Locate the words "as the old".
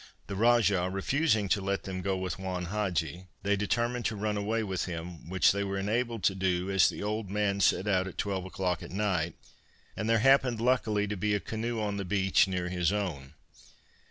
6.71-7.29